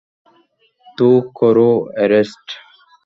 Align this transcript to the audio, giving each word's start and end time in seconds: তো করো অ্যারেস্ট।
তো 0.97 1.07
করো 1.35 1.71
অ্যারেস্ট। 1.95 2.45